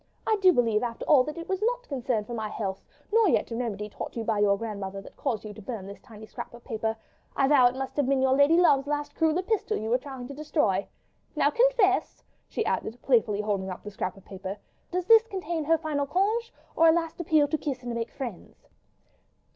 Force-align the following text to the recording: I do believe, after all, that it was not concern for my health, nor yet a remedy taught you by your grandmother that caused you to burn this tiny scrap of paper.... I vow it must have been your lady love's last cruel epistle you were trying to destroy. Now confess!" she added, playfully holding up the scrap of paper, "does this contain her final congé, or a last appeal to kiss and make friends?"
I 0.25 0.35
do 0.41 0.51
believe, 0.51 0.81
after 0.81 1.05
all, 1.05 1.23
that 1.25 1.37
it 1.37 1.47
was 1.47 1.61
not 1.61 1.87
concern 1.87 2.23
for 2.25 2.33
my 2.33 2.49
health, 2.49 2.81
nor 3.13 3.29
yet 3.29 3.51
a 3.51 3.55
remedy 3.55 3.87
taught 3.87 4.15
you 4.15 4.23
by 4.23 4.39
your 4.39 4.57
grandmother 4.57 4.99
that 4.99 5.15
caused 5.15 5.45
you 5.45 5.53
to 5.53 5.61
burn 5.61 5.85
this 5.85 5.99
tiny 6.01 6.25
scrap 6.25 6.55
of 6.55 6.63
paper.... 6.63 6.95
I 7.35 7.47
vow 7.47 7.67
it 7.67 7.75
must 7.75 7.95
have 7.97 8.07
been 8.07 8.19
your 8.19 8.33
lady 8.35 8.57
love's 8.57 8.87
last 8.87 9.13
cruel 9.13 9.37
epistle 9.37 9.77
you 9.77 9.91
were 9.91 9.99
trying 9.99 10.25
to 10.27 10.33
destroy. 10.33 10.87
Now 11.35 11.51
confess!" 11.51 12.23
she 12.49 12.65
added, 12.65 12.99
playfully 13.03 13.41
holding 13.41 13.69
up 13.69 13.83
the 13.83 13.91
scrap 13.91 14.17
of 14.17 14.25
paper, 14.25 14.57
"does 14.89 15.05
this 15.05 15.27
contain 15.27 15.65
her 15.65 15.77
final 15.77 16.07
congé, 16.07 16.49
or 16.75 16.87
a 16.87 16.91
last 16.91 17.19
appeal 17.21 17.47
to 17.49 17.57
kiss 17.59 17.83
and 17.83 17.93
make 17.93 18.09
friends?" 18.09 18.69